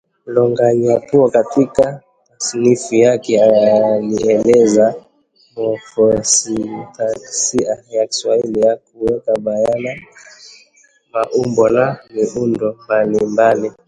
Lonyangapuo 0.27 1.29
katika 1.29 2.01
tasnifu 2.39 2.95
yake 2.95 3.43
alielezea 3.43 4.95
mofosintaksia 5.55 7.83
ya 7.89 8.07
Kiswahili 8.07 8.61
kwa 8.61 8.75
kuweka 8.75 9.35
bayana 9.39 9.95
maumbo 11.13 11.69
na 11.69 11.99
miundo 12.09 12.77
mbalimbali 12.83 13.71